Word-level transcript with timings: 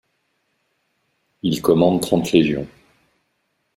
Il 1.43 1.61
commande 1.61 2.01
trente 2.01 2.31
légions. 2.31 2.67